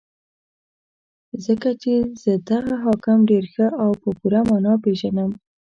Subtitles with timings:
[1.45, 5.31] ځکه چې زه دغه حاکم ډېر ښه او په پوره مانا پېژنم.